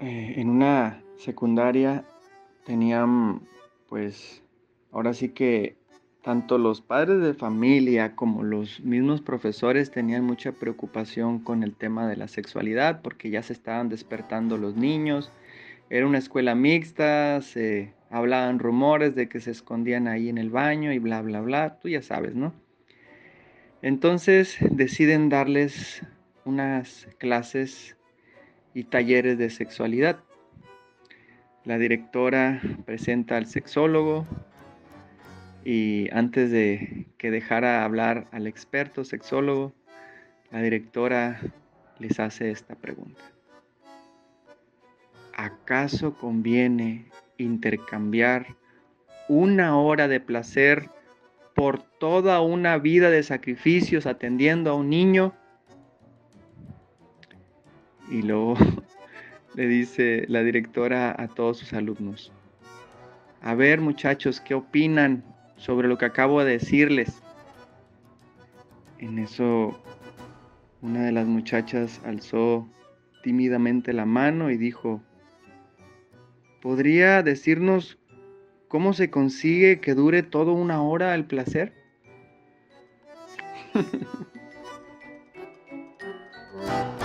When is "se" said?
13.42-13.52, 17.42-17.94, 19.40-19.50, 78.94-79.10